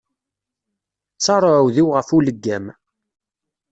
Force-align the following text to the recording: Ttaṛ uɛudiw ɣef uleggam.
Ttaṛ 1.15 1.43
uɛudiw 1.51 1.87
ɣef 1.91 2.07
uleggam. 2.17 2.65